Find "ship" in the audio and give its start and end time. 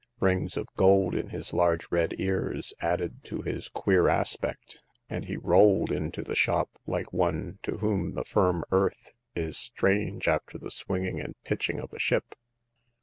11.99-12.33